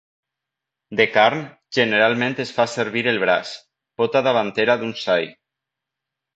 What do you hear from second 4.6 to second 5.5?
d'un xai.